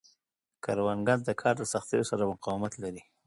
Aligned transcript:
کروندګر 0.63 1.17
د 1.27 1.29
کار 1.41 1.55
د 1.59 1.63
سختیو 1.73 2.09
سره 2.11 2.29
مقاومت 2.31 2.73
لري 2.83 3.01